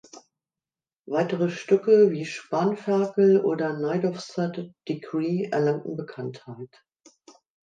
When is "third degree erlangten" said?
4.25-5.95